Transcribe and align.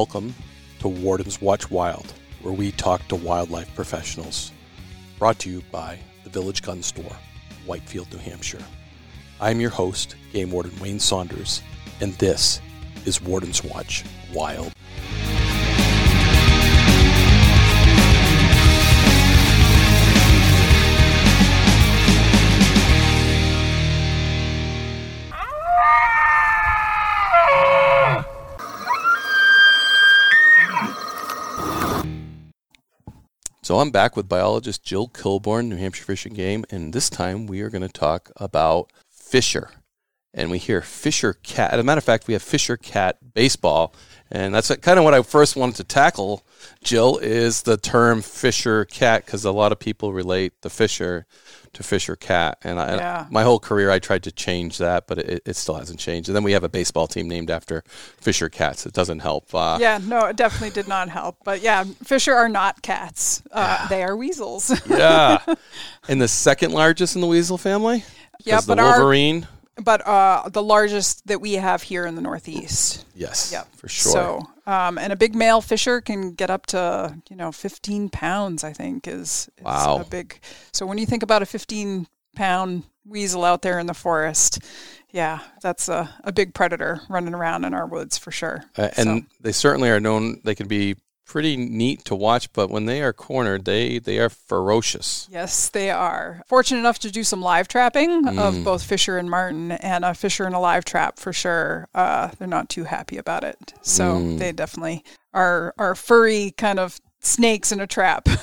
Welcome 0.00 0.34
to 0.80 0.88
Warden's 0.88 1.40
Watch 1.40 1.70
Wild, 1.70 2.12
where 2.42 2.52
we 2.52 2.70
talk 2.70 3.08
to 3.08 3.16
wildlife 3.16 3.74
professionals. 3.74 4.52
Brought 5.18 5.38
to 5.38 5.50
you 5.50 5.62
by 5.72 5.98
the 6.22 6.28
Village 6.28 6.60
Gun 6.60 6.82
Store, 6.82 7.16
Whitefield, 7.64 8.12
New 8.12 8.18
Hampshire. 8.18 8.62
I'm 9.40 9.58
your 9.58 9.70
host, 9.70 10.16
Game 10.34 10.50
Warden 10.50 10.78
Wayne 10.80 11.00
Saunders, 11.00 11.62
and 12.02 12.12
this 12.16 12.60
is 13.06 13.22
Warden's 13.22 13.64
Watch 13.64 14.04
Wild. 14.34 14.70
So 33.66 33.80
I'm 33.80 33.90
back 33.90 34.14
with 34.14 34.28
biologist 34.28 34.84
Jill 34.84 35.08
Kilborn, 35.08 35.66
New 35.66 35.74
Hampshire 35.74 36.04
Fish 36.04 36.24
and 36.24 36.36
Game, 36.36 36.64
and 36.70 36.92
this 36.92 37.10
time 37.10 37.48
we 37.48 37.62
are 37.62 37.68
going 37.68 37.82
to 37.82 37.88
talk 37.88 38.30
about 38.36 38.92
Fisher. 39.10 39.72
And 40.32 40.52
we 40.52 40.58
hear 40.58 40.80
Fisher 40.82 41.32
Cat. 41.32 41.72
As 41.72 41.80
a 41.80 41.82
matter 41.82 41.98
of 41.98 42.04
fact, 42.04 42.28
we 42.28 42.34
have 42.34 42.44
Fisher 42.44 42.76
Cat 42.76 43.18
baseball, 43.34 43.92
and 44.30 44.54
that's 44.54 44.74
kind 44.76 44.98
of 44.98 45.04
what 45.04 45.14
I 45.14 45.22
first 45.22 45.56
wanted 45.56 45.76
to 45.76 45.84
tackle. 45.84 46.44
Jill 46.82 47.18
is 47.18 47.62
the 47.62 47.76
term 47.76 48.22
Fisher 48.22 48.84
Cat 48.84 49.24
because 49.24 49.44
a 49.44 49.52
lot 49.52 49.72
of 49.72 49.78
people 49.78 50.12
relate 50.12 50.52
the 50.62 50.70
Fisher 50.70 51.26
to 51.74 51.82
Fisher 51.82 52.16
Cat, 52.16 52.56
and 52.64 52.80
I, 52.80 52.96
Yeah. 52.96 53.26
my 53.30 53.42
whole 53.42 53.58
career 53.58 53.90
I 53.90 53.98
tried 53.98 54.22
to 54.22 54.32
change 54.32 54.78
that, 54.78 55.06
but 55.06 55.18
it, 55.18 55.42
it 55.44 55.56
still 55.56 55.74
hasn't 55.74 55.98
changed. 56.00 56.28
And 56.28 56.34
then 56.34 56.42
we 56.42 56.52
have 56.52 56.64
a 56.64 56.70
baseball 56.70 57.06
team 57.06 57.28
named 57.28 57.50
after 57.50 57.82
Fisher 58.18 58.48
Cats. 58.48 58.86
It 58.86 58.94
doesn't 58.94 59.18
help. 59.18 59.54
Uh, 59.54 59.76
Yeah, 59.78 59.98
no, 60.02 60.24
it 60.26 60.36
definitely 60.36 60.70
did 60.70 60.88
not 60.88 61.10
help. 61.10 61.36
But 61.44 61.60
yeah, 61.60 61.84
Fisher 62.02 62.32
are 62.34 62.48
not 62.48 62.80
cats. 62.80 63.42
Uh, 63.52 63.86
they 63.88 64.02
are 64.02 64.16
weasels. 64.16 64.72
yeah. 64.88 65.38
And 66.08 66.22
the 66.22 66.28
second 66.28 66.72
largest 66.72 67.14
in 67.14 67.20
the 67.20 67.26
weasel 67.26 67.58
family? 67.58 68.04
yeah, 68.44 68.60
but 68.66 68.78
our, 68.78 68.98
Wolverine. 68.98 69.46
But 69.82 70.06
uh, 70.06 70.48
the 70.48 70.62
largest 70.62 71.26
that 71.26 71.40
we 71.40 71.54
have 71.54 71.82
here 71.82 72.06
in 72.06 72.14
the 72.14 72.22
Northeast. 72.22 73.04
Yes, 73.14 73.50
Yep. 73.52 73.76
for 73.76 73.88
sure. 73.88 74.12
So, 74.12 74.42
um, 74.66 74.98
and 74.98 75.12
a 75.12 75.16
big 75.16 75.34
male 75.34 75.60
fisher 75.60 76.00
can 76.00 76.32
get 76.32 76.50
up 76.50 76.66
to 76.66 77.16
you 77.28 77.36
know 77.36 77.52
15 77.52 78.08
pounds. 78.10 78.64
I 78.64 78.72
think 78.72 79.06
is, 79.06 79.48
is 79.58 79.64
Wow. 79.64 79.98
a 80.00 80.04
big. 80.04 80.40
So 80.72 80.86
when 80.86 80.98
you 80.98 81.06
think 81.06 81.22
about 81.22 81.42
a 81.42 81.46
15 81.46 82.06
pound 82.34 82.84
weasel 83.06 83.44
out 83.44 83.62
there 83.62 83.78
in 83.78 83.86
the 83.86 83.94
forest, 83.94 84.58
yeah, 85.10 85.38
that's 85.62 85.88
a, 85.88 86.10
a 86.24 86.32
big 86.32 86.52
predator 86.54 87.00
running 87.08 87.34
around 87.34 87.64
in 87.64 87.72
our 87.72 87.86
woods 87.86 88.18
for 88.18 88.30
sure. 88.30 88.64
Uh, 88.76 88.88
and 88.96 89.26
they 89.40 89.52
certainly 89.52 89.88
are 89.90 90.00
known. 90.00 90.40
They 90.44 90.54
can 90.54 90.68
be 90.68 90.96
pretty 91.26 91.56
neat 91.56 92.04
to 92.04 92.14
watch, 92.14 92.52
but 92.52 92.70
when 92.70 92.86
they 92.86 93.02
are 93.02 93.12
cornered, 93.12 93.64
they 93.64 93.98
they 93.98 94.18
are 94.18 94.28
ferocious. 94.30 95.28
Yes, 95.30 95.68
they 95.68 95.90
are. 95.90 96.42
Fortunate 96.46 96.78
enough 96.80 96.98
to 97.00 97.10
do 97.10 97.24
some 97.24 97.42
live 97.42 97.68
trapping 97.68 98.24
Mm. 98.24 98.38
of 98.38 98.64
both 98.64 98.82
Fisher 98.82 99.18
and 99.18 99.28
Marten, 99.30 99.72
and 99.72 100.04
a 100.04 100.14
Fisher 100.14 100.46
in 100.46 100.54
a 100.54 100.60
live 100.60 100.84
trap 100.84 101.18
for 101.18 101.32
sure. 101.32 101.88
Uh, 101.94 102.30
they're 102.38 102.48
not 102.48 102.68
too 102.68 102.84
happy 102.84 103.16
about 103.18 103.44
it, 103.44 103.74
so 103.82 104.14
Mm. 104.16 104.38
they 104.38 104.52
definitely 104.52 105.04
are 105.34 105.74
are 105.76 105.94
furry 105.94 106.54
kind 106.56 106.78
of 106.78 107.00
snakes 107.20 107.72
in 107.72 107.80
a 107.80 107.86
trap. 107.86 108.28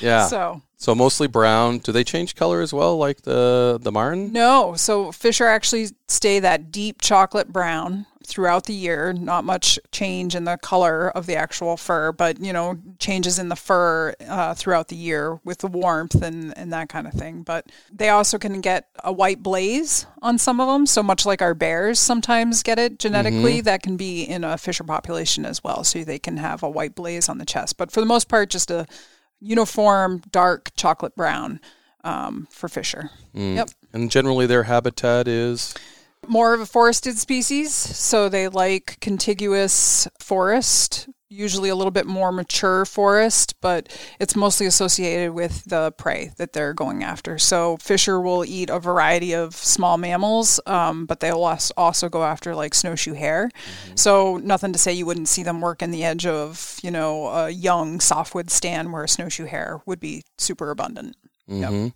Yeah. 0.00 0.26
So, 0.26 0.62
so 0.76 0.94
mostly 0.94 1.26
brown. 1.28 1.78
Do 1.78 1.90
they 1.92 2.04
change 2.04 2.34
color 2.34 2.60
as 2.60 2.72
well, 2.72 2.96
like 2.98 3.22
the 3.22 3.78
the 3.80 3.90
marten? 3.92 4.32
no, 4.32 4.74
so 4.76 5.12
Fisher 5.12 5.46
actually 5.46 5.88
stay 6.08 6.40
that 6.40 6.70
deep 6.72 7.00
chocolate 7.00 7.52
brown 7.52 8.06
throughout 8.26 8.64
the 8.64 8.74
year. 8.74 9.12
Not 9.12 9.44
much 9.44 9.78
change 9.92 10.34
in 10.34 10.44
the 10.44 10.58
color 10.58 11.10
of 11.10 11.26
the 11.26 11.36
actual 11.36 11.76
fur, 11.76 12.12
but 12.12 12.40
you 12.40 12.52
know 12.52 12.78
changes 12.98 13.38
in 13.38 13.48
the 13.48 13.56
fur 13.56 14.14
uh, 14.28 14.54
throughout 14.54 14.88
the 14.88 14.96
year 14.96 15.40
with 15.44 15.58
the 15.58 15.68
warmth 15.68 16.22
and 16.22 16.56
and 16.58 16.72
that 16.72 16.88
kind 16.88 17.06
of 17.06 17.12
thing. 17.12 17.42
But 17.42 17.70
they 17.92 18.08
also 18.08 18.38
can 18.38 18.60
get 18.60 18.88
a 19.04 19.12
white 19.12 19.42
blaze 19.42 20.06
on 20.20 20.38
some 20.38 20.60
of 20.60 20.68
them. 20.68 20.86
So 20.86 21.02
much 21.02 21.24
like 21.24 21.40
our 21.40 21.54
bears 21.54 21.98
sometimes 21.98 22.62
get 22.62 22.78
it 22.78 22.98
genetically, 22.98 23.60
that 23.62 23.82
can 23.82 23.96
be 23.96 24.24
in 24.24 24.44
a 24.44 24.58
Fisher 24.58 24.84
population 24.84 25.46
as 25.46 25.62
well. 25.62 25.84
So 25.84 26.04
they 26.04 26.18
can 26.18 26.36
have 26.36 26.62
a 26.62 26.68
white 26.68 26.94
blaze 26.94 27.28
on 27.28 27.38
the 27.38 27.46
chest. 27.46 27.76
But 27.76 27.90
for 27.90 28.00
the 28.00 28.06
most 28.06 28.28
part, 28.28 28.50
just 28.50 28.70
a 28.70 28.86
uniform 29.40 30.22
dark 30.30 30.70
chocolate 30.76 31.14
brown 31.14 31.60
um, 32.04 32.46
for 32.50 32.68
Fisher. 32.68 33.10
Yep. 33.34 33.70
And 33.92 34.10
generally, 34.10 34.46
their 34.46 34.64
habitat 34.64 35.28
is 35.28 35.74
More 36.28 36.54
of 36.54 36.60
a 36.60 36.66
forested 36.66 37.18
species, 37.18 37.72
so 37.72 38.28
they 38.28 38.48
like 38.48 38.98
contiguous 39.00 40.08
forest, 40.18 41.08
usually 41.28 41.68
a 41.68 41.74
little 41.74 41.90
bit 41.90 42.06
more 42.06 42.30
mature 42.32 42.84
forest, 42.84 43.54
but 43.60 43.88
it's 44.20 44.36
mostly 44.36 44.66
associated 44.66 45.32
with 45.32 45.64
the 45.64 45.92
prey 45.92 46.30
that 46.36 46.52
they're 46.52 46.72
going 46.74 47.02
after. 47.02 47.38
So 47.38 47.76
Fisher 47.78 48.20
will 48.20 48.44
eat 48.44 48.70
a 48.70 48.78
variety 48.78 49.34
of 49.34 49.54
small 49.54 49.98
mammals, 49.98 50.60
um, 50.66 51.04
but 51.06 51.20
they'll 51.20 51.42
also 51.76 52.08
go 52.08 52.24
after 52.24 52.54
like 52.54 52.74
snowshoe 52.74 53.14
hare. 53.14 53.50
So 53.94 54.36
nothing 54.38 54.72
to 54.72 54.78
say 54.78 54.92
you 54.92 55.06
wouldn't 55.06 55.28
see 55.28 55.42
them 55.42 55.60
work 55.60 55.82
in 55.82 55.90
the 55.90 56.04
edge 56.04 56.26
of, 56.26 56.78
you 56.82 56.90
know, 56.90 57.26
a 57.26 57.50
young 57.50 58.00
softwood 58.00 58.50
stand 58.50 58.92
where 58.92 59.04
a 59.04 59.08
snowshoe 59.08 59.46
hare 59.46 59.80
would 59.86 60.00
be 60.00 60.22
super 60.38 60.70
abundant. 60.70 61.16
mhm. 61.72 61.92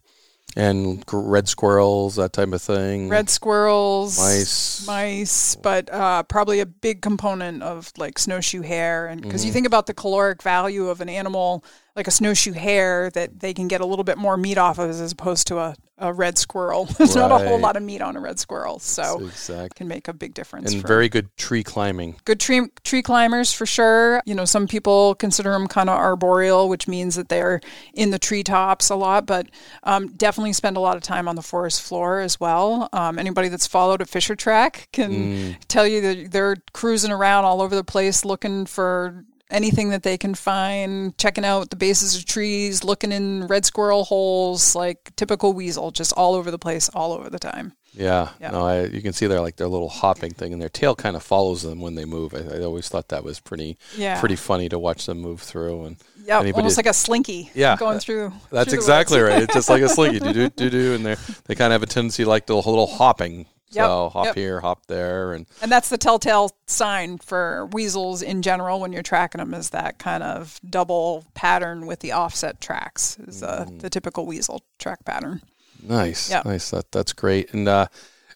And 0.56 1.04
red 1.12 1.48
squirrels, 1.48 2.16
that 2.16 2.32
type 2.32 2.52
of 2.52 2.60
thing. 2.60 3.08
red 3.08 3.30
squirrels, 3.30 4.18
Mice. 4.18 4.84
mice, 4.86 5.54
but 5.56 5.88
uh, 5.92 6.24
probably 6.24 6.58
a 6.60 6.66
big 6.66 7.02
component 7.02 7.62
of 7.62 7.92
like 7.96 8.18
snowshoe 8.18 8.62
hare, 8.62 9.06
and 9.06 9.22
because 9.22 9.42
Mm-hmm. 9.42 9.46
you 9.46 9.52
think 9.52 9.66
about 9.66 9.86
the 9.86 9.94
caloric 9.94 10.42
value 10.42 10.88
of 10.88 11.00
an 11.00 11.08
animal 11.08 11.64
like 11.96 12.06
a 12.06 12.10
snowshoe 12.10 12.52
hare 12.52 13.10
that 13.10 13.40
they 13.40 13.52
can 13.54 13.68
get 13.68 13.80
a 13.80 13.86
little 13.86 14.04
bit 14.04 14.16
more 14.18 14.36
meat 14.36 14.58
off 14.58 14.78
of 14.78 14.88
as 14.90 15.12
opposed 15.12 15.46
to 15.48 15.58
a, 15.58 15.74
a 16.00 16.12
red 16.12 16.38
squirrel. 16.38 16.84
There's 16.98 17.14
not 17.14 17.30
a 17.30 17.38
whole 17.46 17.58
lot 17.58 17.76
of 17.76 17.82
meat 17.82 18.00
on 18.00 18.16
a 18.16 18.20
red 18.20 18.38
squirrel, 18.38 18.78
so 18.78 19.20
it 19.20 19.26
exactly. 19.26 19.68
can 19.76 19.88
make 19.88 20.08
a 20.08 20.12
big 20.12 20.34
difference. 20.34 20.72
And 20.72 20.82
very 20.82 21.08
good 21.08 21.34
tree 21.36 21.62
climbing. 21.62 22.16
good 22.24 22.40
tree 22.40 22.68
tree 22.82 23.02
climbers 23.02 23.52
for 23.52 23.66
sure. 23.66 24.22
You 24.26 24.34
know, 24.34 24.44
some 24.44 24.66
people 24.66 25.14
consider 25.14 25.52
them 25.52 25.68
kind 25.68 25.88
of 25.88 25.96
arboreal, 25.98 26.68
which 26.68 26.88
means 26.88 27.14
that 27.16 27.28
they're 27.28 27.60
in 27.94 28.10
the 28.10 28.18
treetops 28.18 28.90
a 28.90 28.96
lot, 28.96 29.26
but 29.26 29.46
um, 29.82 30.08
definitely 30.08 30.52
spend 30.54 30.76
a 30.76 30.80
lot 30.80 30.96
of 30.96 31.02
time 31.02 31.28
on 31.28 31.36
the 31.36 31.42
forest 31.42 31.82
floor 31.82 32.20
as 32.20 32.40
well. 32.40 32.88
Um, 32.92 33.18
anybody 33.18 33.48
that's 33.48 33.66
followed 33.66 34.00
a 34.00 34.06
Fisher 34.06 34.34
track 34.34 34.88
can 34.92 35.56
tell 35.68 35.86
you 35.86 36.00
that 36.00 36.32
they're 36.32 36.56
cruising 36.72 37.12
around 37.12 37.44
all 37.44 37.62
over 37.62 37.76
the 37.76 37.84
place 37.84 38.24
looking 38.24 38.66
for 38.66 39.24
anything 39.50 39.90
that 39.90 40.02
they 40.02 40.16
can 40.18 40.34
find, 40.34 41.16
checking 41.18 41.44
out 41.44 41.70
the 41.70 41.76
bases 41.76 42.16
of 42.16 42.24
trees, 42.24 42.84
looking 42.84 43.12
in 43.12 43.46
red 43.46 43.64
squirrel 43.64 44.04
holes, 44.04 44.74
like 44.74 45.12
typical 45.16 45.52
weasel, 45.52 45.90
just 45.90 46.12
all 46.16 46.34
over 46.34 46.50
the 46.50 46.58
place, 46.58 46.88
all 46.90 47.12
over 47.12 47.28
the 47.30 47.38
time. 47.38 47.72
Yeah, 47.92 48.28
Yeah. 48.40 48.50
no, 48.52 48.64
I, 48.66 48.84
you 48.84 49.02
can 49.02 49.12
see 49.12 49.26
they're 49.26 49.40
like 49.40 49.56
their 49.56 49.66
little 49.66 49.88
hopping 49.88 50.32
thing, 50.32 50.52
and 50.52 50.62
their 50.62 50.68
tail 50.68 50.94
kind 50.94 51.16
of 51.16 51.24
follows 51.24 51.62
them 51.62 51.80
when 51.80 51.96
they 51.96 52.04
move. 52.04 52.34
I, 52.34 52.58
I 52.58 52.62
always 52.62 52.88
thought 52.88 53.08
that 53.08 53.24
was 53.24 53.40
pretty, 53.40 53.78
Yeah. 53.96 54.20
pretty 54.20 54.36
funny 54.36 54.68
to 54.68 54.78
watch 54.78 55.06
them 55.06 55.18
move 55.18 55.40
through. 55.40 55.84
And 55.86 55.96
Yeah, 56.24 56.38
almost 56.54 56.76
like 56.76 56.86
a 56.86 56.92
slinky. 56.94 57.50
Yeah, 57.52 57.76
going 57.76 57.98
through. 57.98 58.32
that's 58.52 58.70
through 58.70 58.78
exactly 58.78 59.20
right. 59.20 59.42
It's 59.42 59.54
just 59.54 59.68
like 59.68 59.82
a 59.82 59.88
slinky, 59.88 60.20
do 60.20 60.32
do 60.32 60.48
do 60.50 60.70
do, 60.70 60.94
and 60.94 61.04
they 61.04 61.16
they 61.46 61.54
kind 61.56 61.72
of 61.72 61.80
have 61.80 61.82
a 61.82 61.86
tendency 61.92 62.24
like 62.24 62.46
the 62.46 62.54
little 62.54 62.86
hopping. 62.86 63.46
Yep, 63.72 63.86
So 63.86 64.08
hop 64.08 64.26
yep. 64.26 64.34
here, 64.34 64.60
hop 64.60 64.86
there, 64.86 65.32
and 65.32 65.46
And 65.62 65.70
that's 65.70 65.88
the 65.88 65.98
telltale 65.98 66.50
sign 66.66 67.18
for 67.18 67.66
weasels 67.72 68.20
in 68.22 68.42
general 68.42 68.80
when 68.80 68.92
you're 68.92 69.02
tracking 69.02 69.38
them 69.38 69.54
is 69.54 69.70
that 69.70 69.98
kind 69.98 70.22
of 70.22 70.60
double 70.68 71.24
pattern 71.34 71.86
with 71.86 72.00
the 72.00 72.12
offset 72.12 72.60
tracks 72.60 73.16
is 73.26 73.42
uh, 73.42 73.66
Mm. 73.68 73.80
the 73.80 73.90
typical 73.90 74.26
weasel 74.26 74.62
track 74.78 75.04
pattern. 75.04 75.42
Nice, 75.82 76.30
Yep. 76.30 76.44
nice. 76.44 76.70
That 76.70 76.90
that's 76.92 77.12
great. 77.12 77.52
And 77.54 77.68
uh, 77.68 77.86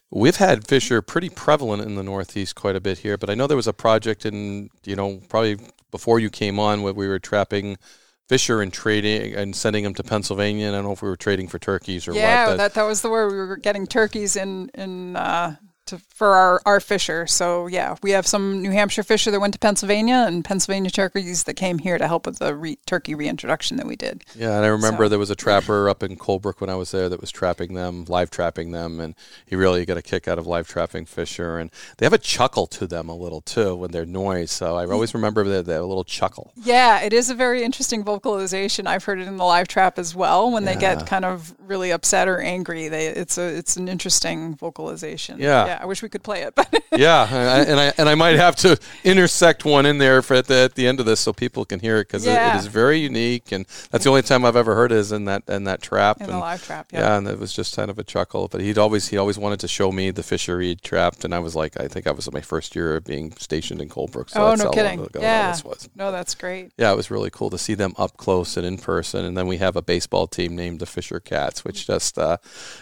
we've 0.09 0.37
had 0.37 0.65
fisher 0.67 1.01
pretty 1.01 1.29
prevalent 1.29 1.81
in 1.83 1.95
the 1.95 2.03
Northeast 2.03 2.55
quite 2.55 2.75
a 2.75 2.81
bit 2.81 2.99
here. 2.99 3.17
But 3.17 3.29
I 3.29 3.35
know 3.35 3.45
there 3.47 3.57
was 3.57 3.67
a 3.67 3.73
project 3.73 4.25
in 4.25 4.69
you 4.85 4.95
know 4.95 5.21
probably 5.29 5.57
before 5.91 6.19
you 6.19 6.29
came 6.29 6.59
on 6.59 6.81
where 6.81 6.93
we 6.93 7.07
were 7.07 7.19
trapping 7.19 7.77
fisher 8.27 8.61
and 8.61 8.73
trading 8.73 9.35
and 9.35 9.55
sending 9.55 9.83
them 9.83 9.93
to 9.93 10.03
Pennsylvania. 10.03 10.67
And 10.67 10.75
I 10.75 10.79
don't 10.79 10.85
know 10.85 10.93
if 10.93 11.01
we 11.01 11.09
were 11.09 11.15
trading 11.15 11.47
for 11.47 11.59
turkeys 11.59 12.07
or 12.07 12.13
yeah, 12.13 12.45
what. 12.45 12.51
but- 12.51 12.57
that 12.57 12.73
that 12.75 12.83
was 12.83 13.01
the 13.01 13.09
word 13.09 13.31
we 13.31 13.37
were 13.37 13.57
getting 13.57 13.87
turkeys 13.87 14.35
in 14.35 14.69
in 14.73 15.15
uh, 15.15 15.55
to, 15.87 15.99
for 16.09 16.29
our 16.29 16.61
our 16.65 16.79
fisher. 16.79 17.27
So 17.27 17.67
yeah, 17.67 17.95
we 18.01 18.11
have 18.11 18.25
some 18.27 18.61
New 18.61 18.71
Hampshire 18.71 19.03
fisher 19.03 19.31
that 19.31 19.39
went 19.39 19.53
to 19.53 19.59
Pennsylvania 19.59 20.25
and 20.27 20.43
Pennsylvania 20.43 20.91
turkeys 20.91 21.43
that 21.43 21.55
came 21.55 21.79
here 21.79 21.97
to 21.97 22.07
help 22.07 22.25
with 22.25 22.39
the 22.39 22.55
re- 22.55 22.77
turkey 22.85 23.15
reintroduction 23.15 23.77
that 23.77 23.85
we 23.85 23.95
did. 23.95 24.23
Yeah, 24.35 24.55
and 24.55 24.65
I 24.65 24.67
remember 24.67 25.05
So- 25.05 25.09
there 25.09 25.19
was 25.19 25.29
a 25.29 25.35
trapper 25.35 25.89
up 25.89 26.03
in 26.03 26.17
Colebrook 26.17 26.61
when 26.61 26.69
I 26.69 26.75
was 26.75 26.91
there 26.91 27.09
that 27.09 27.21
was 27.21 27.31
trapping 27.31 27.73
them, 27.73 28.05
live 28.07 28.29
trapping 28.29 28.71
them, 28.71 28.99
and 28.99 29.15
he 29.45 29.55
really 29.55 29.85
got 29.85 29.97
a 29.97 30.01
kick 30.01 30.27
out 30.27 30.39
of 30.39 30.47
live 30.47 30.67
trapping 30.67 31.05
fisher. 31.05 31.57
And 31.57 31.71
they 31.97 32.05
have 32.05 32.13
a 32.13 32.17
chuckle 32.17 32.67
to 32.67 32.87
them 32.87 33.09
a 33.09 33.15
little 33.15 33.41
too 33.41 33.75
when 33.75 33.91
they're 33.91 34.05
noise. 34.05 34.51
So 34.51 34.75
I 34.75 34.85
always 34.85 35.13
remember 35.13 35.43
that, 35.45 35.65
that 35.65 35.83
little 35.83 36.03
chuckle. 36.03 36.51
Yeah, 36.55 37.01
it 37.01 37.13
is 37.13 37.29
a 37.29 37.35
very 37.35 37.63
interesting 37.63 38.03
vocalization. 38.03 38.87
I've 38.87 39.03
heard 39.03 39.19
it 39.19 39.27
in 39.27 39.37
the 39.37 39.43
live 39.43 39.67
trap 39.67 39.99
as 39.99 40.15
well. 40.15 40.51
When 40.51 40.65
they 40.65 40.75
get 40.75 41.05
kind 41.07 41.25
of 41.25 41.53
really 41.59 41.91
upset 41.91 42.27
or 42.27 42.39
angry, 42.39 42.87
they 42.87 43.07
it's 43.07 43.37
a 43.37 43.55
it's 43.55 43.77
an 43.77 43.87
interesting 43.87 44.55
vocalization. 44.55 45.39
Yeah. 45.39 45.65
yeah. 45.65 45.74
I 45.81 45.85
wish 45.85 46.01
we 46.01 46.09
could 46.09 46.23
play 46.23 46.41
it, 46.41 46.55
but 46.55 46.67
yeah, 46.97 47.27
and 47.67 47.79
I, 47.79 47.85
and 47.97 48.09
I 48.09 48.15
I 48.15 48.17
might 48.17 48.37
have 48.37 48.55
to 48.57 48.79
intersect 49.03 49.65
one 49.65 49.85
in 49.85 49.97
there 49.97 50.21
for 50.21 50.35
at 50.35 50.47
the, 50.47 50.55
at 50.55 50.75
the 50.75 50.87
end 50.87 51.01
of 51.01 51.05
this 51.05 51.19
so 51.19 51.33
people 51.33 51.65
can 51.65 51.81
hear 51.81 51.97
it 51.97 52.07
because 52.07 52.25
it, 52.25 52.31
it 52.31 52.55
is 52.55 52.67
very 52.67 52.99
unique, 52.99 53.51
and 53.51 53.65
that's 53.91 54.05
the 54.05 54.09
only 54.09 54.21
time 54.21 54.45
I've 54.45 54.55
ever 54.55 54.73
heard 54.73 54.93
it 54.93 54.97
is 54.99 55.11
in 55.11 55.25
that 55.25 55.43
in 55.49 55.65
that 55.65 55.81
trap. 55.81 56.17
in 56.17 56.23
and, 56.23 56.33
the 56.33 56.37
live 56.37 56.63
trap, 56.63 56.87
yeah. 56.93 56.99
yeah. 56.99 57.17
and 57.17 57.27
it 57.27 57.39
was 57.39 57.51
just 57.53 57.75
kind 57.75 57.89
of 57.91 57.99
a 57.99 58.03
chuckle. 58.03 58.47
But 58.47 58.61
he'd 58.61 58.77
always 58.77 59.09
he 59.09 59.17
always 59.17 59.37
wanted 59.37 59.59
to 59.59 59.67
show 59.67 59.91
me 59.91 60.11
the 60.11 60.23
fisher 60.23 60.61
he'd 60.61 60.81
trapped, 60.81 61.25
and 61.25 61.35
I 61.35 61.39
was 61.39 61.55
like, 61.55 61.79
I 61.79 61.87
think 61.87 62.07
I 62.07 62.11
was 62.11 62.27
in 62.27 62.33
my 62.33 62.41
first 62.41 62.75
year 62.75 62.95
of 62.95 63.03
being 63.03 63.33
stationed 63.33 63.81
in 63.81 63.89
Colebrook. 63.89 64.29
So 64.29 64.41
oh 64.41 64.49
that's 64.49 64.61
no 64.61 64.65
how 64.67 64.71
kidding! 64.71 64.99
long 64.99 65.07
ago 65.07 65.19
Yeah, 65.21 65.51
this 65.51 65.65
was. 65.65 65.89
no, 65.95 66.11
that's 66.11 66.35
great. 66.35 66.71
Yeah, 66.77 66.91
it 66.91 66.95
was 66.95 67.11
really 67.11 67.29
cool 67.29 67.49
to 67.49 67.57
see 67.57 67.73
them 67.73 67.93
up 67.97 68.15
close 68.17 68.55
and 68.55 68.65
in 68.65 68.77
person. 68.77 69.25
And 69.25 69.37
then 69.37 69.47
we 69.47 69.57
have 69.57 69.75
a 69.75 69.81
baseball 69.81 70.27
team 70.27 70.55
named 70.55 70.79
the 70.79 70.85
Fisher 70.85 71.19
Cats, 71.19 71.65
which 71.65 71.87
just, 71.87 72.17
uh, 72.17 72.37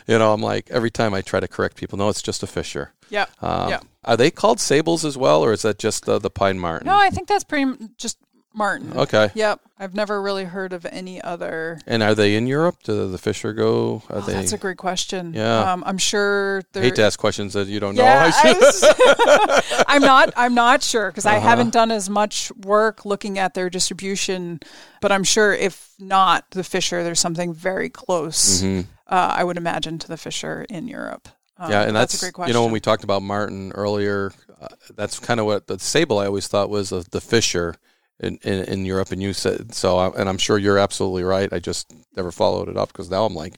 you 0.07 0.17
know, 0.17 0.33
I'm 0.33 0.41
like, 0.41 0.69
every 0.69 0.91
time 0.91 1.13
I 1.13 1.21
try 1.21 1.39
to 1.39 1.47
correct 1.47 1.77
people, 1.77 1.97
no, 1.97 2.09
it's 2.09 2.21
just 2.21 2.43
a 2.43 2.47
Fisher. 2.47 2.82
Yeah, 3.09 3.25
Um, 3.41 3.69
yeah. 3.69 3.79
Are 4.05 4.17
they 4.17 4.31
called 4.31 4.59
sables 4.59 5.05
as 5.05 5.17
well, 5.17 5.43
or 5.45 5.53
is 5.53 5.61
that 5.61 5.77
just 5.79 6.07
uh, 6.09 6.19
the 6.19 6.29
pine 6.29 6.59
marten? 6.59 6.87
No, 6.87 6.97
I 6.97 7.09
think 7.09 7.27
that's 7.27 7.43
pretty 7.43 7.63
m- 7.63 7.91
just 7.97 8.17
Marten. 8.55 8.95
Okay. 8.95 9.31
Yep, 9.33 9.61
I've 9.79 9.95
never 9.95 10.21
really 10.21 10.43
heard 10.45 10.73
of 10.73 10.85
any 10.85 11.19
other. 11.19 11.79
And 11.87 12.03
are 12.03 12.13
they 12.13 12.35
in 12.35 12.45
Europe? 12.45 12.83
Do 12.83 13.09
the 13.09 13.17
Fisher 13.17 13.51
go? 13.51 14.03
Are 14.11 14.17
Oh, 14.17 14.21
they? 14.21 14.33
that's 14.33 14.51
a 14.53 14.59
great 14.59 14.77
question. 14.77 15.33
Yeah. 15.33 15.71
um, 15.73 15.83
I'm 15.87 15.97
sure. 15.97 16.59
I 16.59 16.63
There, 16.73 16.83
hate 16.83 16.95
to 16.95 17.03
ask 17.03 17.17
questions 17.17 17.53
that 17.53 17.65
you 17.67 17.79
don't 17.79 17.95
know. 17.95 18.03
Yeah, 18.03 18.25
I 18.25 18.29
should- 18.29 18.57
I 18.61 19.63
was- 19.65 19.83
I'm 19.87 20.01
not. 20.03 20.33
I'm 20.35 20.53
not 20.53 20.83
sure 20.83 21.09
because 21.09 21.25
I 21.25 21.37
Uh-huh. 21.37 21.47
haven't 21.49 21.71
done 21.73 21.89
as 21.89 22.09
much 22.11 22.51
work 22.63 23.05
looking 23.05 23.39
at 23.39 23.55
their 23.55 23.71
distribution. 23.71 24.59
But 25.01 25.11
I'm 25.11 25.23
sure 25.23 25.51
if 25.53 25.93
not 25.97 26.45
the 26.51 26.63
Fisher, 26.63 27.03
there's 27.03 27.19
something 27.19 27.53
very 27.55 27.89
close. 27.89 28.61
Mhm. 28.61 28.85
Uh, 29.07 29.33
I 29.35 29.43
would 29.43 29.57
imagine 29.57 29.97
to 29.99 30.07
the 30.07 30.17
Fisher 30.17 30.65
in 30.69 30.87
Europe. 30.87 31.27
Um, 31.57 31.71
yeah, 31.71 31.83
and 31.83 31.95
that's, 31.95 32.15
a 32.15 32.19
great 32.19 32.33
question. 32.33 32.49
you 32.49 32.53
know 32.53 32.63
when 32.63 32.71
we 32.71 32.79
talked 32.79 33.03
about 33.03 33.21
Marten 33.21 33.71
earlier, 33.73 34.33
uh, 34.59 34.67
that's 34.95 35.19
kind 35.19 35.39
of 35.39 35.45
what 35.45 35.67
the 35.67 35.77
sable 35.77 36.19
I 36.19 36.25
always 36.25 36.47
thought 36.47 36.69
was 36.69 36.91
of 36.91 37.09
the 37.11 37.21
Fisher 37.21 37.75
in, 38.19 38.39
in 38.43 38.65
in 38.65 38.85
Europe, 38.85 39.11
and 39.11 39.21
you 39.21 39.33
said 39.33 39.73
so, 39.73 39.97
I, 39.97 40.07
and 40.19 40.27
I'm 40.27 40.37
sure 40.37 40.57
you're 40.57 40.79
absolutely 40.79 41.23
right. 41.23 41.51
I 41.51 41.59
just 41.59 41.93
never 42.15 42.31
followed 42.31 42.69
it 42.69 42.77
up 42.77 42.89
because 42.89 43.09
now 43.11 43.25
I'm 43.25 43.35
like, 43.35 43.55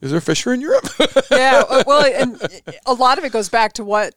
is 0.00 0.10
there 0.10 0.20
Fisher 0.20 0.52
in 0.52 0.60
Europe? 0.60 0.88
yeah, 1.30 1.62
uh, 1.68 1.82
well, 1.86 2.04
and 2.14 2.40
a 2.86 2.94
lot 2.94 3.18
of 3.18 3.24
it 3.24 3.32
goes 3.32 3.48
back 3.48 3.72
to 3.74 3.84
what 3.84 4.14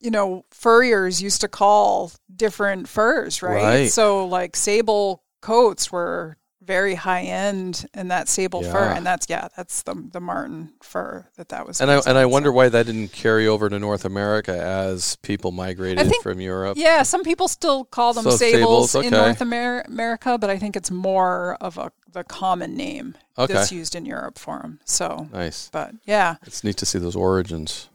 you 0.00 0.10
know 0.10 0.44
furriers 0.50 1.20
used 1.20 1.40
to 1.40 1.48
call 1.48 2.12
different 2.34 2.88
furs, 2.88 3.42
right? 3.42 3.62
Right. 3.62 3.90
So 3.90 4.26
like 4.26 4.54
sable 4.54 5.24
coats 5.40 5.92
were 5.92 6.37
very 6.68 6.94
high 6.94 7.22
end, 7.22 7.86
in 7.94 8.08
that 8.08 8.28
sable 8.28 8.62
fur, 8.62 8.84
and 8.96 9.04
that's 9.04 9.26
yeah, 9.28 9.48
that's 9.56 9.82
the 9.82 9.94
the 10.12 10.20
marten 10.20 10.74
fur 10.82 11.26
that 11.36 11.48
that 11.48 11.66
was. 11.66 11.80
and 11.80 11.90
I 11.90 11.96
and 12.06 12.18
I 12.18 12.26
wonder 12.26 12.52
why 12.52 12.68
that 12.68 12.84
didn't 12.86 13.10
carry 13.12 13.48
over 13.48 13.68
to 13.70 13.78
North 13.78 14.04
America 14.04 14.52
as 14.52 15.16
people 15.22 15.50
migrated 15.50 16.06
think- 16.08 16.22
from 16.22 16.40
Europe. 16.40 16.76
Yeah, 16.76 17.02
some 17.04 17.24
people 17.24 17.48
still 17.48 17.84
call 17.86 18.12
them 18.12 18.24
So 18.24 18.30
sables, 18.36 18.90
sables, 18.92 19.06
in. 19.06 19.10
North 19.12 19.40
Amer- 19.40 19.84
America, 19.88 20.36
but 20.38 20.50
I 20.50 20.58
think 20.58 20.76
it's 20.76 20.90
more 20.90 21.56
of 21.60 21.78
a 21.78 21.90
the 22.12 22.24
common 22.24 22.76
name 22.76 23.14
Okay. 23.38 23.52
that's 23.52 23.72
used 23.72 23.94
in 23.94 24.04
Europe 24.06 24.38
for 24.38 24.58
them. 24.60 24.80
So, 24.84 25.28
Nice. 25.32 25.68
but 25.72 25.92
yeah, 26.06 26.36
It's 26.46 26.64
neat 26.64 26.76
to 26.78 26.86
see 26.86 26.98
those 26.98 27.14
origins. 27.16 27.88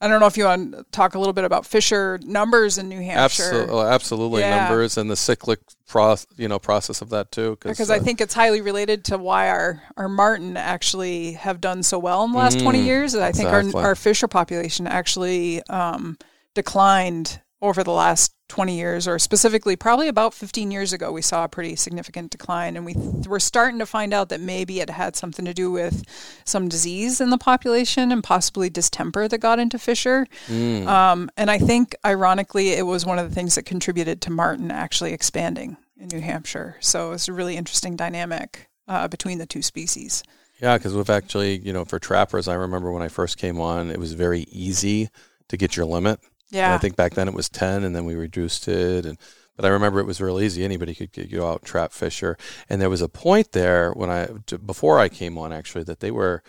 I 0.00 0.06
don't 0.06 0.20
know 0.20 0.26
if 0.26 0.36
you 0.36 0.44
want 0.44 0.72
to 0.74 0.84
talk 0.92 1.14
a 1.16 1.18
little 1.18 1.32
bit 1.32 1.44
about 1.44 1.66
Fisher 1.66 2.20
numbers 2.22 2.78
in 2.78 2.88
New 2.88 3.00
Hampshire. 3.00 3.42
Absolutely, 3.42 3.80
absolutely 3.86 4.40
Yeah. 4.42 4.60
numbers 4.68 4.96
and 4.96 5.10
the 5.10 5.16
cyclic 5.16 5.58
pro- 5.88 6.16
you 6.36 6.46
know 6.46 6.60
process 6.60 7.02
of 7.02 7.10
that 7.10 7.32
too. 7.32 7.58
because 7.60 7.90
I 7.90 7.96
uh, 7.96 8.02
think 8.02 8.20
it's 8.20 8.34
highly 8.34 8.60
related 8.60 9.04
to 9.06 9.18
why 9.18 9.48
our, 9.48 9.82
our 9.96 10.08
marten 10.08 10.56
actually 10.56 11.32
have 11.32 11.60
done 11.60 11.82
so 11.82 11.98
well 11.98 12.22
in 12.24 12.30
the 12.32 12.38
last 12.38 12.60
20 12.60 12.78
Mm, 12.78 12.84
years. 12.84 13.14
I 13.16 13.32
think 13.32 13.48
our, 13.48 13.64
our 13.84 13.94
fisher 13.96 14.28
population 14.28 14.86
actually 14.86 15.62
um, 15.64 16.16
declined 16.54 17.40
over 17.60 17.82
the 17.82 17.92
last 17.92 18.32
20 18.48 18.76
years, 18.78 19.06
or 19.08 19.18
specifically 19.18 19.76
probably 19.76 20.08
about 20.08 20.32
15 20.32 20.70
years 20.70 20.92
ago, 20.92 21.12
we 21.12 21.20
saw 21.20 21.44
a 21.44 21.48
pretty 21.48 21.76
significant 21.76 22.30
decline. 22.30 22.76
And 22.76 22.86
we 22.86 22.94
th- 22.94 23.26
we're 23.26 23.40
starting 23.40 23.78
to 23.80 23.86
find 23.86 24.14
out 24.14 24.28
that 24.28 24.40
maybe 24.40 24.80
it 24.80 24.88
had 24.90 25.16
something 25.16 25.44
to 25.44 25.52
do 25.52 25.70
with 25.70 26.04
some 26.44 26.68
disease 26.68 27.20
in 27.20 27.30
the 27.30 27.38
population 27.38 28.12
and 28.12 28.22
possibly 28.22 28.70
distemper 28.70 29.28
that 29.28 29.38
got 29.38 29.58
into 29.58 29.78
Fisher. 29.78 30.26
mm, 30.46 30.86
Um, 30.86 31.30
and 31.36 31.50
I 31.50 31.58
think, 31.58 31.94
ironically, 32.06 32.70
it 32.70 32.86
was 32.86 33.04
one 33.04 33.18
of 33.18 33.28
the 33.28 33.34
things 33.34 33.56
that 33.56 33.64
contributed 33.64 34.22
to 34.22 34.30
Marten 34.30 34.70
actually 34.70 35.12
expanding 35.12 35.76
in 36.00 36.08
New 36.08 36.20
Hampshire. 36.20 36.76
So 36.80 37.12
it's 37.12 37.28
a 37.28 37.32
really 37.32 37.56
interesting 37.56 37.96
dynamic 37.96 38.68
uh, 38.86 39.08
between 39.08 39.38
the 39.38 39.46
two 39.46 39.62
species. 39.62 40.22
Yeah, 40.62 40.78
because 40.78 40.94
we've 40.94 41.10
actually, 41.10 41.58
you 41.58 41.72
know, 41.72 41.84
for 41.84 41.98
trappers, 41.98 42.48
I 42.48 42.54
remember 42.54 42.90
when 42.92 43.02
I 43.02 43.08
first 43.08 43.36
came 43.36 43.60
on, 43.60 43.90
it 43.90 43.98
was 43.98 44.14
very 44.14 44.42
easy 44.50 45.10
to 45.48 45.56
get 45.56 45.76
your 45.76 45.86
limit. 45.86 46.20
And 46.50 46.58
Yeah. 46.58 46.74
I 46.74 46.78
think 46.78 46.96
back 46.96 47.14
then 47.14 47.28
it 47.28 47.34
was 47.34 47.48
10 47.48 47.84
and 47.84 47.94
then 47.94 48.04
we 48.04 48.14
reduced 48.14 48.68
it. 48.68 49.04
And, 49.06 49.18
but 49.56 49.64
I 49.64 49.68
remember 49.68 50.00
it 50.00 50.06
was 50.06 50.20
real 50.20 50.40
easy. 50.40 50.64
Anybody 50.64 50.94
could 50.94 51.12
get, 51.12 51.30
go 51.30 51.48
out 51.48 51.60
and 51.60 51.66
trap 51.66 51.92
fisher. 51.92 52.36
And 52.68 52.80
there 52.80 52.90
was 52.90 53.02
a 53.02 53.08
point 53.08 53.52
there 53.52 53.92
when 53.92 54.10
I, 54.10 54.28
before 54.64 54.98
I 54.98 55.08
came 55.08 55.36
on 55.36 55.52
actually, 55.52 55.84
that 55.84 56.00
they 56.00 56.10
were, 56.10 56.42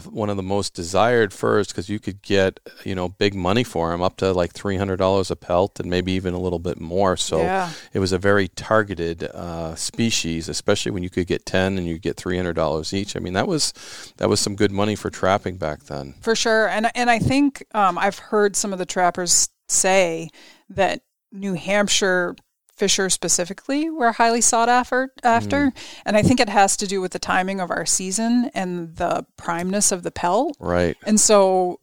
the, 0.00 0.10
one 0.10 0.30
of 0.30 0.36
the 0.36 0.42
most 0.42 0.74
desired 0.74 1.32
furs 1.32 1.68
because 1.68 1.88
you 1.88 1.98
could 1.98 2.22
get 2.22 2.60
you 2.84 2.94
know 2.94 3.08
big 3.08 3.34
money 3.34 3.64
for 3.64 3.90
them 3.90 4.02
up 4.02 4.16
to 4.18 4.32
like 4.32 4.52
three 4.52 4.76
hundred 4.76 4.96
dollars 4.96 5.30
a 5.30 5.36
pelt 5.36 5.78
and 5.80 5.88
maybe 5.90 6.12
even 6.12 6.34
a 6.34 6.38
little 6.40 6.58
bit 6.58 6.80
more. 6.80 7.16
So 7.16 7.38
Yeah. 7.42 7.70
it 7.92 7.98
was 7.98 8.12
a 8.12 8.18
very 8.18 8.48
targeted 8.48 9.24
uh, 9.24 9.74
species, 9.74 10.48
especially 10.48 10.92
when 10.92 11.02
you 11.02 11.10
could 11.10 11.26
get 11.26 11.46
ten 11.46 11.78
and 11.78 11.86
you 11.86 11.98
get 11.98 12.16
three 12.16 12.36
hundred 12.36 12.54
dollars 12.54 12.92
each. 12.92 13.16
I 13.16 13.20
mean 13.20 13.32
that 13.34 13.46
was 13.48 13.72
that 14.18 14.28
was 14.28 14.40
some 14.40 14.56
good 14.56 14.72
money 14.72 14.96
for 14.96 15.10
trapping 15.10 15.56
back 15.56 15.84
then. 15.84 16.14
For 16.20 16.34
sure. 16.34 16.68
And 16.68 16.90
and 16.94 17.10
I 17.10 17.18
think 17.18 17.64
um, 17.74 17.98
I've 17.98 18.18
heard 18.18 18.56
some 18.56 18.72
of 18.72 18.78
the 18.78 18.86
trappers 18.86 19.48
say 19.68 20.28
that 20.68 21.00
New 21.32 21.54
Hampshire 21.54 22.36
fisher 22.76 23.08
specifically 23.08 23.88
were 23.90 24.12
highly 24.12 24.40
sought 24.40 24.68
after 24.68 25.12
after. 25.22 25.72
And 26.04 26.16
I 26.16 26.22
think 26.22 26.40
it 26.40 26.48
has 26.48 26.76
to 26.78 26.86
do 26.86 27.00
with 27.00 27.12
the 27.12 27.18
timing 27.18 27.60
of 27.60 27.70
our 27.70 27.86
season 27.86 28.50
and 28.54 28.96
the 28.96 29.26
primeness 29.36 29.92
of 29.92 30.02
the 30.02 30.10
pelt. 30.10 30.56
Right. 30.58 30.96
And 31.04 31.20
so 31.20 31.80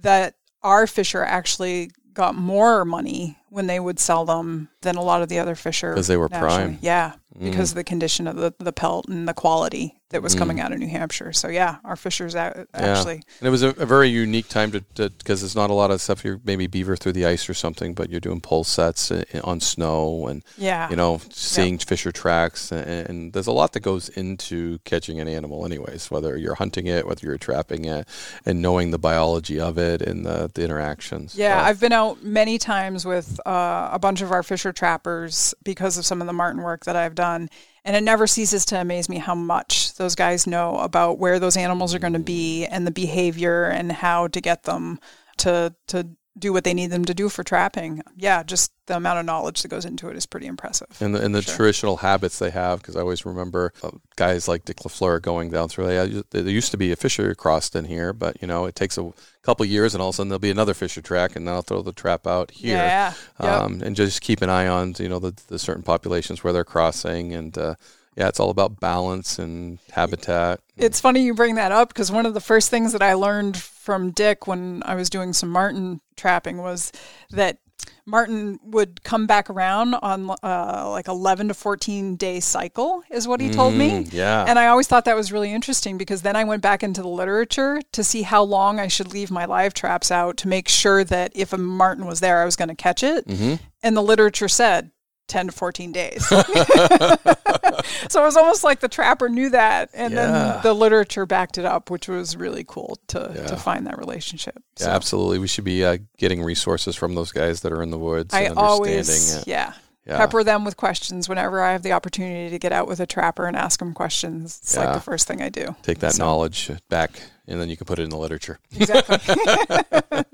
that 0.00 0.34
our 0.62 0.86
fisher 0.86 1.22
actually 1.22 1.90
got 2.12 2.34
more 2.34 2.84
money 2.84 3.38
when 3.48 3.66
they 3.66 3.80
would 3.80 3.98
sell 3.98 4.24
them 4.24 4.68
than 4.82 4.96
a 4.96 5.02
lot 5.02 5.22
of 5.22 5.28
the 5.28 5.38
other 5.38 5.54
fisher 5.54 5.94
'Cause 5.94 6.06
they 6.06 6.16
were 6.16 6.28
nationally. 6.28 6.54
prime. 6.54 6.78
Yeah, 6.82 7.12
because 7.40 7.70
of 7.70 7.76
the 7.76 7.84
condition 7.84 8.26
of 8.26 8.36
the, 8.36 8.52
the 8.58 8.72
pelt 8.72 9.08
and 9.08 9.26
the 9.26 9.32
quality 9.34 9.96
that 10.10 10.20
was 10.22 10.34
coming 10.34 10.58
Mm. 10.58 10.60
out 10.64 10.72
of 10.72 10.78
New 10.78 10.88
Hampshire. 10.88 11.32
So 11.32 11.48
yeah, 11.48 11.76
our 11.84 11.96
fishers 11.96 12.34
a- 12.34 12.66
actually 12.74 13.22
And 13.40 13.46
it 13.46 13.50
was 13.50 13.62
a, 13.62 13.68
a 13.70 13.86
very 13.86 14.10
unique 14.10 14.46
time 14.50 14.70
to 14.72 14.84
because 15.08 15.40
there's 15.40 15.56
not 15.56 15.70
a 15.70 15.72
lot 15.72 15.90
of 15.90 16.02
stuff. 16.02 16.22
You're 16.22 16.38
maybe 16.44 16.66
beaver 16.66 16.96
through 16.96 17.12
the 17.14 17.24
ice 17.24 17.48
or 17.48 17.54
something, 17.54 17.94
but 17.94 18.10
you're 18.10 18.20
doing 18.20 18.42
pole 18.42 18.62
sets 18.64 19.10
i- 19.10 19.24
i- 19.32 19.40
on 19.42 19.60
snow 19.60 20.26
and 20.26 20.42
yeah 20.58 20.90
you 20.90 20.96
know 20.96 21.18
seeing 21.30 21.78
fisher 21.78 22.12
tracks 22.12 22.70
and, 22.70 22.86
and 23.08 23.32
there's 23.32 23.46
a 23.46 23.52
lot 23.52 23.72
that 23.72 23.80
goes 23.80 24.10
into 24.10 24.78
catching 24.84 25.18
an 25.18 25.28
animal, 25.28 25.64
anyways. 25.64 26.10
Whether 26.10 26.36
you're 26.36 26.56
hunting 26.56 26.86
it, 26.88 27.06
whether 27.06 27.26
you're 27.26 27.38
trapping 27.38 27.86
it, 27.86 28.06
and 28.44 28.60
knowing 28.60 28.90
the 28.90 28.98
biology 28.98 29.58
of 29.58 29.78
it 29.78 30.02
and 30.02 30.26
the, 30.26 30.50
the 30.52 30.62
interactions. 30.62 31.34
Yeah, 31.34 31.58
So- 31.62 31.64
I've 31.70 31.80
been 31.80 31.92
out 31.92 32.22
many 32.22 32.58
times 32.58 33.06
with 33.06 33.40
uh, 33.46 33.88
a 33.90 33.98
bunch 33.98 34.20
of 34.20 34.30
our 34.30 34.42
fisher 34.42 34.71
trappers 34.72 35.54
because 35.62 35.98
of 35.98 36.06
some 36.06 36.20
of 36.20 36.26
the 36.26 36.32
marten 36.32 36.62
work 36.62 36.84
that 36.84 36.96
I've 36.96 37.14
done. 37.14 37.48
And 37.84 37.96
it 37.96 38.02
never 38.02 38.26
ceases 38.26 38.64
to 38.66 38.80
amaze 38.80 39.08
me 39.08 39.18
how 39.18 39.34
much 39.34 39.94
those 39.94 40.14
guys 40.14 40.46
know 40.46 40.76
about 40.78 41.18
where 41.18 41.38
those 41.38 41.56
animals 41.56 41.94
are 41.94 41.98
going 41.98 42.12
to 42.12 42.18
be 42.18 42.64
and 42.66 42.86
the 42.86 42.92
behavior 42.92 43.64
and 43.64 43.90
how 43.90 44.28
to 44.28 44.40
get 44.40 44.62
them 44.64 45.00
to 45.38 45.74
to 45.88 46.08
do 46.38 46.52
what 46.52 46.64
they 46.64 46.72
need 46.72 46.86
them 46.90 47.04
to 47.04 47.12
do 47.12 47.28
for 47.28 47.44
trapping. 47.44 48.02
Yeah, 48.16 48.42
just 48.42 48.72
the 48.86 48.96
amount 48.96 49.18
of 49.18 49.26
knowledge 49.26 49.60
that 49.62 49.68
goes 49.68 49.84
into 49.84 50.08
it 50.08 50.16
is 50.16 50.24
pretty 50.24 50.46
impressive. 50.46 50.86
and 51.00 51.14
the, 51.14 51.22
and 51.22 51.34
the 51.34 51.42
Sure. 51.42 51.56
traditional 51.56 51.98
habits 51.98 52.38
they 52.38 52.48
have 52.50 52.78
because 52.80 52.96
I 52.96 53.00
always 53.00 53.26
remember 53.26 53.72
uh, 53.82 53.90
guys 54.16 54.48
like 54.48 54.64
Dick 54.64 54.78
Lafleur 54.78 55.20
going 55.20 55.50
down 55.50 55.68
through. 55.68 55.90
Yeah, 55.92 56.22
there 56.30 56.48
used 56.48 56.70
to 56.70 56.78
be 56.78 56.90
a 56.90 56.96
fisher 56.96 57.34
crossed 57.34 57.76
in 57.76 57.84
here, 57.84 58.12
but 58.14 58.40
you 58.40 58.48
know 58.48 58.64
it 58.64 58.74
takes 58.74 58.96
a 58.96 59.12
couple 59.42 59.66
years, 59.66 59.94
and 59.94 60.00
all 60.02 60.08
of 60.08 60.14
a 60.14 60.16
sudden 60.16 60.30
there'll 60.30 60.38
be 60.38 60.50
another 60.50 60.74
fisher 60.74 61.02
track, 61.02 61.36
and 61.36 61.46
then 61.46 61.54
I'll 61.54 61.62
throw 61.62 61.82
the 61.82 61.92
trap 61.92 62.26
out 62.26 62.50
here. 62.52 62.76
Yeah. 62.78 63.12
Yep. 63.40 63.48
Um, 63.52 63.82
and 63.84 63.94
just 63.94 64.20
keep 64.22 64.40
an 64.40 64.48
eye 64.48 64.66
on 64.68 64.94
you 64.98 65.08
know 65.10 65.18
the, 65.18 65.38
the 65.48 65.58
certain 65.58 65.82
populations 65.82 66.42
where 66.42 66.52
they're 66.54 66.64
crossing, 66.64 67.34
and 67.34 67.56
uh, 67.58 67.74
yeah, 68.16 68.28
it's 68.28 68.40
all 68.40 68.50
about 68.50 68.80
balance 68.80 69.38
and 69.38 69.78
habitat. 69.90 70.60
It's 70.78 71.00
funny 71.00 71.22
you 71.22 71.34
bring 71.34 71.56
that 71.56 71.72
up 71.72 71.88
because 71.88 72.10
one 72.10 72.24
of 72.26 72.32
the 72.34 72.40
first 72.40 72.70
things 72.70 72.92
that 72.92 73.02
I 73.02 73.12
learned 73.14 73.56
from 73.82 74.10
Dick 74.12 74.46
when 74.46 74.82
I 74.86 74.94
was 74.94 75.10
doing 75.10 75.32
some 75.32 75.48
marten 75.48 76.00
trapping 76.16 76.58
was 76.58 76.92
that 77.30 77.58
marten 78.06 78.58
would 78.62 79.02
come 79.02 79.26
back 79.26 79.50
around 79.50 79.94
on 79.94 80.30
uh, 80.42 80.88
like 80.90 81.08
11 81.08 81.48
to 81.48 81.54
14 81.54 82.14
day 82.16 82.38
cycle 82.38 83.02
is 83.10 83.26
what 83.26 83.40
he 83.40 83.50
told 83.50 83.74
me 83.74 83.90
Mm, 83.90 84.12
yeah. 84.12 84.44
and 84.46 84.56
i 84.58 84.66
always 84.68 84.86
thought 84.86 85.04
that 85.06 85.16
was 85.16 85.32
really 85.32 85.52
interesting 85.52 85.98
because 85.98 86.22
then 86.22 86.36
i 86.36 86.44
went 86.44 86.62
back 86.62 86.82
into 86.84 87.02
the 87.02 87.08
literature 87.08 87.80
to 87.92 88.04
see 88.04 88.22
how 88.22 88.42
long 88.42 88.78
i 88.78 88.86
should 88.86 89.12
leave 89.12 89.30
my 89.32 89.44
live 89.46 89.74
traps 89.74 90.10
out 90.12 90.36
to 90.38 90.48
make 90.48 90.68
sure 90.68 91.02
that 91.04 91.32
if 91.34 91.52
a 91.52 91.58
marten 91.58 92.06
was 92.06 92.20
there 92.20 92.40
i 92.40 92.44
was 92.44 92.54
going 92.56 92.68
to 92.68 92.74
catch 92.76 93.02
it 93.02 93.26
Mm-hmm. 93.26 93.54
and 93.82 93.96
the 93.96 94.02
literature 94.02 94.48
said 94.48 94.90
10 95.28 95.46
to 95.46 95.52
14 95.52 95.92
days. 95.92 96.26
so 96.26 96.36
it 96.46 98.14
was 98.14 98.36
almost 98.36 98.64
like 98.64 98.80
the 98.80 98.88
trapper 98.88 99.28
knew 99.28 99.50
that 99.50 99.90
and 99.94 100.12
Yeah. 100.14 100.26
then 100.26 100.62
the 100.62 100.74
literature 100.74 101.26
backed 101.26 101.58
it 101.58 101.64
up, 101.64 101.90
which 101.90 102.08
was 102.08 102.36
really 102.36 102.64
cool 102.66 102.98
to, 103.08 103.32
Yeah. 103.34 103.46
to 103.46 103.56
find 103.56 103.86
that 103.86 103.98
relationship. 103.98 104.62
Yeah, 104.80 104.88
absolutely. 104.88 105.38
We 105.38 105.46
should 105.48 105.64
be 105.64 105.84
uh, 105.84 105.98
getting 106.18 106.42
resources 106.42 106.96
from 106.96 107.14
those 107.14 107.32
guys 107.32 107.60
that 107.60 107.72
are 107.72 107.82
in 107.82 107.90
the 107.90 107.98
woods. 107.98 108.34
I 108.34 108.42
and 108.42 108.58
always, 108.58 109.36
it. 109.36 109.46
yeah, 109.46 109.72
Yeah. 110.06 110.18
pepper 110.18 110.44
them 110.44 110.64
with 110.64 110.76
questions 110.76 111.28
whenever 111.28 111.62
I 111.62 111.72
have 111.72 111.82
the 111.82 111.92
opportunity 111.92 112.50
to 112.50 112.58
get 112.58 112.72
out 112.72 112.86
with 112.88 113.00
a 113.00 113.06
trapper 113.06 113.46
and 113.46 113.56
ask 113.56 113.78
them 113.78 113.94
questions. 113.94 114.58
It's 114.62 114.76
like 114.76 114.92
the 114.92 115.00
first 115.00 115.26
thing 115.28 115.40
I 115.40 115.48
do. 115.48 115.74
Take 115.82 116.00
that 116.00 116.14
So- 116.14 116.24
knowledge 116.24 116.70
back, 116.88 117.10
and 117.46 117.60
then 117.60 117.68
you 117.70 117.76
can 117.76 117.86
put 117.86 117.98
it 117.98 118.02
in 118.02 118.10
the 118.10 118.18
literature. 118.18 118.58
Exactly. 118.76 119.18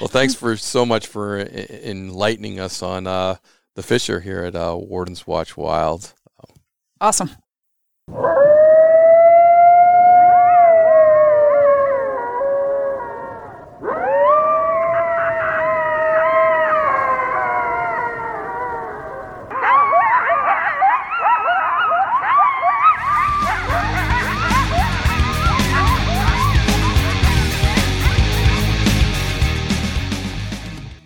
Well, 0.00 0.08
thanks 0.08 0.34
for 0.34 0.56
so 0.58 0.84
much 0.84 1.06
for 1.06 1.38
e- 1.40 1.66
enlightening 1.84 2.60
us 2.60 2.82
on 2.82 3.06
uh, 3.06 3.36
the 3.76 3.82
Fisher 3.82 4.20
here 4.20 4.42
at 4.42 4.56
uh, 4.56 4.74
Warden's 4.74 5.26
Watch 5.26 5.54
Wild. 5.56 6.14
awesome. 6.98 7.30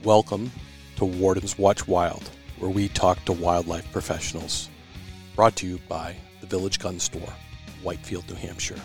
Welcome 0.05 0.51
to 0.97 1.05
Warden's 1.05 1.59
Watch 1.59 1.87
Wild, 1.89 2.31
where 2.61 2.71
we 2.71 2.89
talk 2.89 3.25
to 3.25 3.33
wildlife 3.33 3.91
professionals. 3.91 4.69
Brought 5.35 5.57
to 5.57 5.67
you 5.67 5.81
by 5.89 6.15
the 6.41 6.47
Village 6.47 6.79
Gun 6.79 7.01
Store, 7.01 7.33
Whitefield, 7.83 8.29
New 8.29 8.37
Hampshire. 8.37 8.81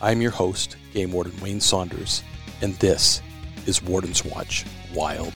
I'm 0.00 0.20
your 0.20 0.30
host, 0.30 0.76
Game 0.92 1.12
Warden 1.12 1.38
Wayne 1.40 1.60
Saunders, 1.60 2.22
and 2.62 2.74
this 2.76 3.20
is 3.66 3.82
Warden's 3.82 4.24
Watch 4.24 4.64
Wild. 4.94 5.34